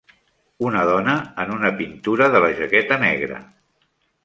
Una 0.69 0.85
dona 0.91 1.15
en 1.43 1.51
una 1.57 1.71
pintura 1.83 2.31
de 2.37 2.41
la 2.47 2.51
jaqueta 2.63 3.01
negre 3.07 3.41